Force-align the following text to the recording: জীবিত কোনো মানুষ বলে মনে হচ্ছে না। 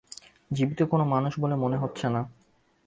জীবিত 0.51 0.79
কোনো 0.83 1.03
মানুষ 1.05 1.33
বলে 1.39 1.55
মনে 1.55 1.77
হচ্ছে 1.77 2.05
না। 2.09 2.21